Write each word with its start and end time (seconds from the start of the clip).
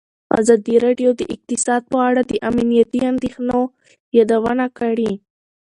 ازادي 0.39 0.75
راډیو 0.85 1.09
د 1.15 1.21
اقتصاد 1.35 1.81
په 1.91 1.97
اړه 2.07 2.21
د 2.25 2.33
امنیتي 2.49 2.99
اندېښنو 3.11 3.59
یادونه 4.17 4.65
کړې. 4.79 5.11